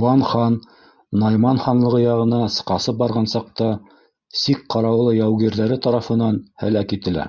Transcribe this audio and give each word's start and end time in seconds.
Ван 0.00 0.24
хан, 0.32 0.56
Найман 1.22 1.60
ханлығы 1.66 2.02
яғына 2.02 2.40
ҡасып 2.72 3.00
барған 3.04 3.32
саҡта, 3.36 3.72
сик 4.44 4.64
ҡарауылы 4.76 5.18
яугирҙары 5.20 5.82
тарафынан 5.90 6.44
һәләк 6.66 6.96
ителә. 7.02 7.28